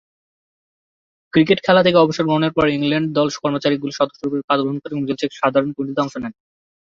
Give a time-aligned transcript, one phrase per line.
[1.33, 5.69] Cricket খেলা থেকে অবসর গ্রহণের পর ইংল্যান্ডের দল নির্বাচকমণ্ডলীর সদস্যরূপে কাজ করেন ও মিডলসেক্স সাধারণ
[5.71, 6.33] কমিটিতে অংশ নেন।